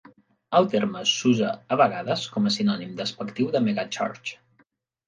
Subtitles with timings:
[0.59, 4.39] El terme s'usa a vegades com a sinònim despectiu de "megachurch".